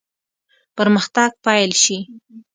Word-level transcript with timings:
پرمختګ 0.77 1.31
پیل 1.45 1.71
شي. 1.83 1.97